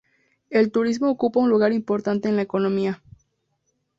El 0.49 0.71
turismo 0.71 1.11
ocupa 1.11 1.39
un 1.41 1.51
lugar 1.51 1.73
importante 1.73 2.27
en 2.27 2.35
la 2.35 2.41
economía. 2.41 3.03